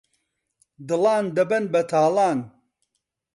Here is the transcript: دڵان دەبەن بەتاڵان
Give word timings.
دڵان 0.87 1.23
دەبەن 1.35 1.63
بەتاڵان 1.73 2.39